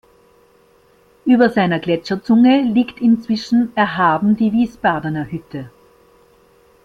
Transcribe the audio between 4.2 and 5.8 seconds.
die Wiesbadener Hütte.